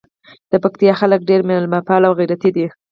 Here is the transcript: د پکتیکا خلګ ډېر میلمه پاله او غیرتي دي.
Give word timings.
د 0.51 0.53
پکتیکا 0.63 0.95
خلګ 1.01 1.19
ډېر 1.29 1.41
میلمه 1.49 1.79
پاله 1.87 2.05
او 2.09 2.13
غیرتي 2.19 2.49
دي. 2.55 2.65